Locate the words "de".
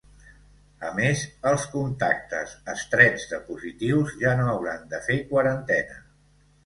3.35-3.41, 4.95-5.03